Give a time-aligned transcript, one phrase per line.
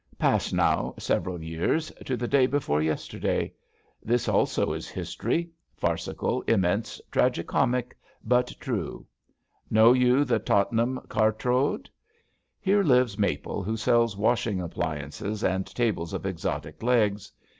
[0.17, 1.91] Pass now several years.
[2.07, 3.51] To the day before yesterday I
[4.01, 9.05] This also is history— farcical, immense, tragi comic, but true.
[9.71, 11.87] Kjiow you the Totnam Cortrode!
[12.59, 17.31] Here lives Maple, who sells washing appliances and tables of exotic legs.